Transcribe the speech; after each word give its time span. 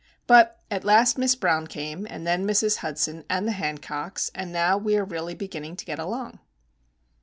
But, 0.25 0.63
at 0.71 0.83
last, 0.83 1.19
Miss 1.19 1.35
Brown 1.35 1.67
came; 1.67 2.07
and 2.09 2.25
then 2.25 2.43
Mrs. 2.47 2.77
Hudson 2.77 3.23
and 3.29 3.47
the 3.47 3.51
Hancocks, 3.51 4.31
and 4.33 4.51
now 4.51 4.75
we 4.75 4.97
are 4.97 5.05
really 5.05 5.35
beginning 5.35 5.75
to 5.75 5.85
get 5.85 5.99
along. 5.99 6.39